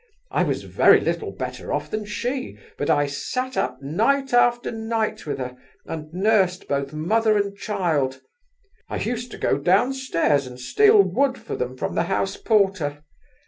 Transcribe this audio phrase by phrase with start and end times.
[0.31, 5.27] I was very little better off than she, but I sat up night after night
[5.27, 8.19] with her, and nursed both mother and child;
[8.89, 13.03] I used to go downstairs and steal wood for them from the house porter.